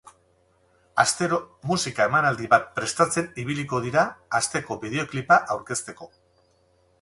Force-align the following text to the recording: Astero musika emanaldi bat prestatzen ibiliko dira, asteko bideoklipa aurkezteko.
Astero 1.01 1.37
musika 1.71 2.07
emanaldi 2.11 2.49
bat 2.53 2.65
prestatzen 2.79 3.29
ibiliko 3.45 3.83
dira, 3.85 4.07
asteko 4.41 4.79
bideoklipa 4.87 5.39
aurkezteko. 5.59 6.11